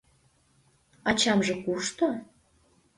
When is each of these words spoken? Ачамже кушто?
Ачамже 1.09 1.53
кушто? 1.63 2.07